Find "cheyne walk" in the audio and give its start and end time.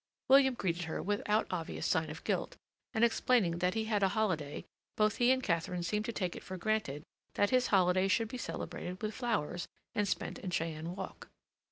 10.49-11.27